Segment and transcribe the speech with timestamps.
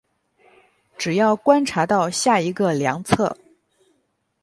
[0.97, 3.37] 只要观察到下一个量测。